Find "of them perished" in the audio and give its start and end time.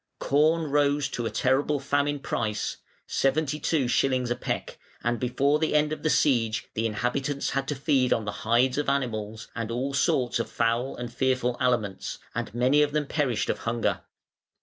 12.81-13.47